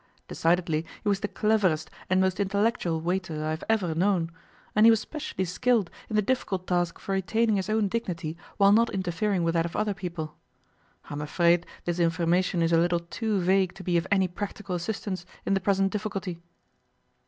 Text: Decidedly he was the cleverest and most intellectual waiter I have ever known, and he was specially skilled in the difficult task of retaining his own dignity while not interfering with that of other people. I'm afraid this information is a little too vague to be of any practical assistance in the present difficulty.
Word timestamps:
Decidedly 0.27 0.83
he 1.03 1.09
was 1.09 1.19
the 1.19 1.27
cleverest 1.27 1.91
and 2.09 2.19
most 2.19 2.39
intellectual 2.39 3.01
waiter 3.01 3.45
I 3.45 3.51
have 3.51 3.63
ever 3.69 3.93
known, 3.93 4.31
and 4.75 4.87
he 4.87 4.89
was 4.89 4.99
specially 5.01 5.45
skilled 5.45 5.91
in 6.09 6.15
the 6.15 6.23
difficult 6.23 6.65
task 6.65 6.97
of 6.97 7.07
retaining 7.07 7.57
his 7.57 7.69
own 7.69 7.87
dignity 7.87 8.35
while 8.57 8.71
not 8.71 8.91
interfering 8.91 9.43
with 9.43 9.53
that 9.53 9.67
of 9.67 9.75
other 9.75 9.93
people. 9.93 10.35
I'm 11.11 11.21
afraid 11.21 11.67
this 11.85 11.99
information 11.99 12.63
is 12.63 12.73
a 12.73 12.77
little 12.79 12.99
too 13.01 13.41
vague 13.41 13.75
to 13.75 13.83
be 13.83 13.95
of 13.95 14.07
any 14.11 14.27
practical 14.27 14.73
assistance 14.73 15.23
in 15.45 15.53
the 15.53 15.61
present 15.61 15.91
difficulty. 15.91 16.41